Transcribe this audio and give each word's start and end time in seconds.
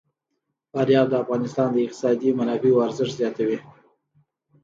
فاریاب 0.71 1.07
د 1.09 1.13
افغانستان 1.23 1.67
د 1.71 1.77
اقتصادي 1.85 2.29
منابعو 2.39 2.83
ارزښت 2.87 3.13
زیاتوي. 3.19 3.57